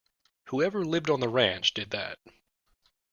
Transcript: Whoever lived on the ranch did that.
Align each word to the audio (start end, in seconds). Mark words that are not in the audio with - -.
Whoever 0.45 0.83
lived 0.83 1.11
on 1.11 1.19
the 1.19 1.29
ranch 1.29 1.75
did 1.75 1.91
that. 1.91 2.17